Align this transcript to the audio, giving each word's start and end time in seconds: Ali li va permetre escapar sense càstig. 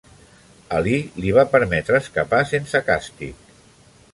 Ali 0.77 0.93
li 1.25 1.35
va 1.35 1.43
permetre 1.51 1.99
escapar 2.05 2.39
sense 2.53 2.83
càstig. 2.89 3.31